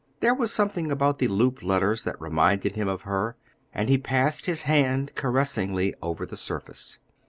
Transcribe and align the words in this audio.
There 0.19 0.33
was 0.33 0.51
something 0.51 0.91
about 0.91 1.19
the 1.19 1.27
loop 1.27 1.61
letters 1.61 2.05
that 2.05 2.19
reminded 2.19 2.75
him 2.75 2.87
of 2.87 3.03
her, 3.03 3.35
and 3.71 3.87
he 3.87 3.99
passed 3.99 4.47
his 4.47 4.63
hand 4.63 5.11
caressingly 5.13 5.93
over 6.01 6.25
the 6.25 6.37
surface. 6.37 6.97